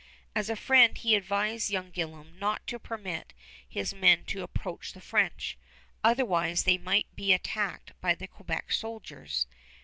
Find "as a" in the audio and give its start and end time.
0.33-0.55